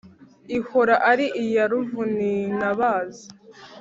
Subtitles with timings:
[0.57, 3.25] Ihora ari iya Ruvunintabaza